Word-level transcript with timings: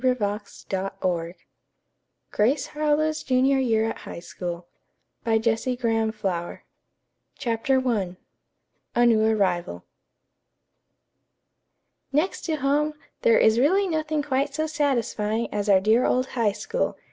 CONCLUSION 0.03 0.47
252 0.71 1.35
Grace 2.31 2.65
Harlowe's 2.65 3.21
Junior 3.21 3.59
Year 3.59 3.87
at 3.91 3.99
High 3.99 4.19
School 4.19 4.65
CHAPTER 7.37 7.83
I 7.87 8.17
A 8.95 9.05
NEW 9.05 9.23
ARRIVAL 9.23 9.85
"Next 12.11 12.41
to 12.45 12.55
home, 12.55 12.95
there 13.21 13.37
is 13.37 13.59
really 13.59 13.87
nothing 13.87 14.23
quite 14.23 14.55
so 14.55 14.65
satisfying 14.65 15.47
as 15.53 15.69
our 15.69 15.79
dear 15.79 16.05
old 16.07 16.29
High 16.29 16.53
School!" 16.53 16.97